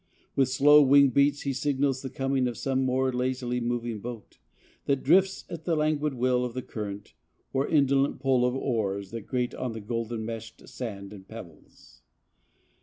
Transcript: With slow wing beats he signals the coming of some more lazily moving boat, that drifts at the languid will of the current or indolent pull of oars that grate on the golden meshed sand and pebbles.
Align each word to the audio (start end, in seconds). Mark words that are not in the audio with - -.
With 0.35 0.49
slow 0.49 0.81
wing 0.81 1.09
beats 1.09 1.41
he 1.43 1.53
signals 1.53 2.01
the 2.01 2.09
coming 2.09 2.47
of 2.47 2.57
some 2.57 2.81
more 2.83 3.13
lazily 3.13 3.59
moving 3.59 3.99
boat, 3.99 4.39
that 4.85 5.03
drifts 5.03 5.45
at 5.47 5.63
the 5.65 5.75
languid 5.75 6.15
will 6.15 6.43
of 6.43 6.55
the 6.55 6.63
current 6.63 7.13
or 7.53 7.67
indolent 7.67 8.19
pull 8.19 8.43
of 8.43 8.55
oars 8.55 9.11
that 9.11 9.27
grate 9.27 9.53
on 9.53 9.73
the 9.73 9.79
golden 9.79 10.25
meshed 10.25 10.67
sand 10.67 11.13
and 11.13 11.27
pebbles. 11.27 12.01